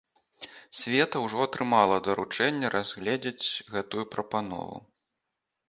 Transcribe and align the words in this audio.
Савета 0.77 1.17
ўжо 1.25 1.37
атрымала 1.47 1.97
даручэнне 2.09 2.73
разгледзець 2.77 3.47
гэтую 3.77 4.03
прапанову. 4.17 4.77